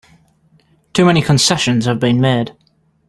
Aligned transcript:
Too 0.93 1.05
many 1.05 1.21
concessions 1.21 1.85
have 1.85 1.99
been 1.99 2.19
made! 2.19 2.55